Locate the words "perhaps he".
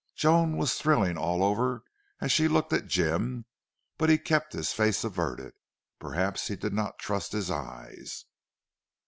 5.99-6.55